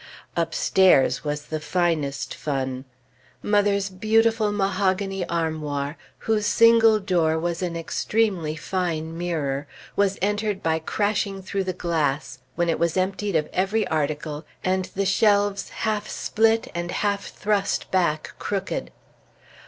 Upstairs 0.35 1.23
was 1.23 1.45
the 1.45 1.59
finest 1.59 2.33
fun. 2.33 2.85
Mother's 3.43 3.87
beautiful 3.87 4.51
mahogany 4.51 5.23
armoir, 5.29 5.95
whose 6.25 6.47
single 6.47 6.99
door 6.99 7.37
was 7.37 7.61
an 7.61 7.77
extremely 7.77 8.55
fine 8.55 9.15
mirror, 9.15 9.67
was 9.95 10.17
entered 10.19 10.63
by 10.63 10.79
crashing 10.79 11.43
through 11.43 11.65
the 11.65 11.71
glass, 11.73 12.39
when 12.55 12.67
it 12.67 12.79
was 12.79 12.97
emptied 12.97 13.35
of 13.35 13.47
every 13.53 13.87
article, 13.89 14.43
and 14.63 14.85
the 14.95 15.05
shelves 15.05 15.69
half 15.69 16.09
split, 16.09 16.67
and 16.73 16.89
half 16.89 17.27
thrust 17.29 17.91
back 17.91 18.33
crooked. 18.39 18.89